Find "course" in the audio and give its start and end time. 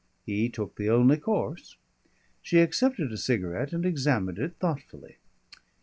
1.17-1.77